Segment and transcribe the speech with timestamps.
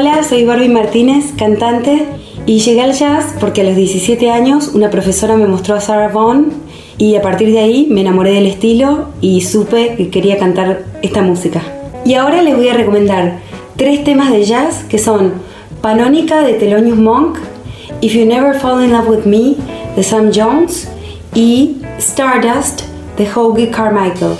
[0.00, 2.06] Hola, soy Barbie Martínez, cantante,
[2.46, 6.06] y llegué al jazz porque a los 17 años una profesora me mostró a Sarah
[6.06, 6.52] Vaughan
[6.98, 11.20] y a partir de ahí me enamoré del estilo y supe que quería cantar esta
[11.22, 11.62] música.
[12.04, 13.40] Y ahora les voy a recomendar
[13.74, 15.32] tres temas de jazz que son
[15.80, 17.36] Panónica de Thelonious Monk,
[18.00, 19.56] If You Never Fall in Love with Me
[19.96, 20.88] de Sam Jones
[21.34, 22.82] y Stardust
[23.16, 24.36] de Hoagie Carmichael.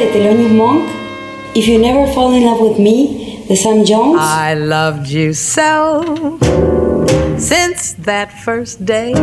[0.00, 0.90] De Thelonious Monk,
[1.54, 4.18] If You Never Fall in Love with Me de Sam Jones.
[4.20, 6.38] I loved you so
[7.38, 9.14] since that first day.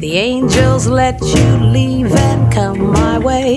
[0.00, 3.56] The angels let you leave and come my way.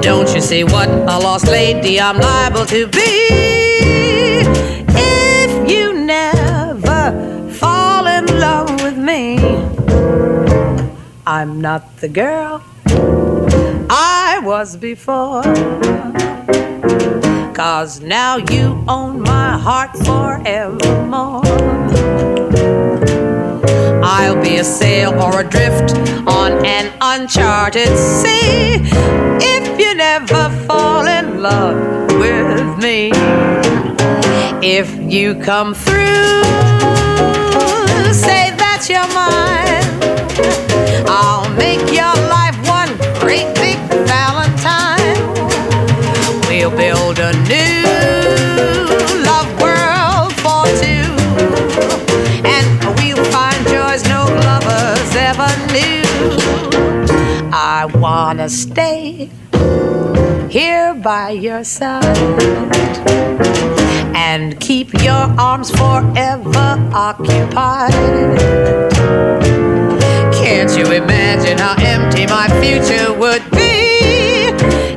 [0.00, 3.28] Don't you see what a lost lady I'm liable to be
[4.96, 7.12] if you never
[7.50, 9.45] fall in love with me?
[11.28, 12.62] I'm not the girl
[13.90, 15.42] I was before.
[17.52, 21.42] Cause now you own my heart forevermore.
[24.04, 25.96] I'll be a sail or adrift
[26.28, 28.78] on an uncharted sea
[29.42, 33.10] if you never fall in love with me.
[34.62, 36.42] If you come through,
[38.12, 39.86] say that you're mine.
[41.08, 45.16] I'll make your life one great big Valentine.
[46.48, 47.84] We'll build a new
[49.24, 51.08] love world for two.
[52.44, 52.66] And
[52.98, 56.04] we'll find joys no lovers ever knew.
[57.52, 59.30] I wanna stay
[60.50, 62.16] here by your side
[64.16, 67.92] and keep your arms forever occupied.
[70.32, 74.48] Can't you imagine how empty my future would be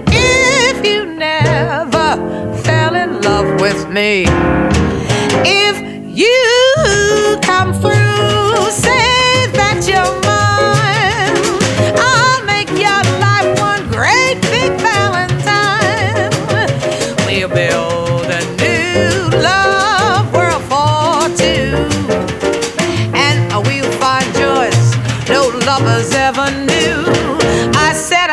[0.07, 2.16] if you never
[2.63, 4.25] fell in love with me?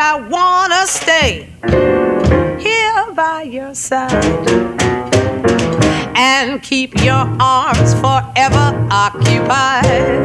[0.09, 1.49] I wanna stay
[2.63, 4.47] here by your side
[6.15, 10.23] and keep your arms forever occupied.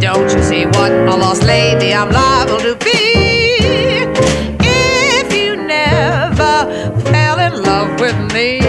[0.00, 3.58] Don't you see what a lost lady I'm liable to be
[4.60, 6.68] if you never
[7.10, 8.60] fell in love with me?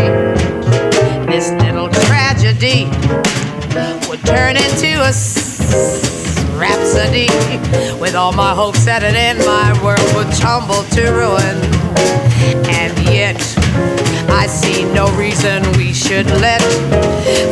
[1.32, 2.86] This little tragedy
[4.10, 5.14] would turn into a
[6.60, 7.28] rhapsody.
[8.00, 11.58] With all my hopes set it in, my world would tumble to ruin.
[12.70, 13.40] And yet,
[14.30, 16.62] I see no reason we should let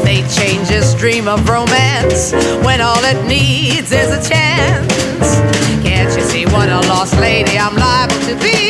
[0.04, 2.34] fate change this dream of romance
[2.66, 4.94] when all it needs is a chance.
[5.84, 8.61] Can't you see what a lost lady I'm liable to be?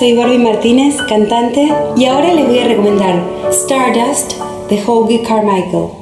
[0.00, 4.32] Soy Barbie Martínez, cantante, y ahora les voy a recomendar Stardust
[4.70, 5.99] de Hoagie Carmichael.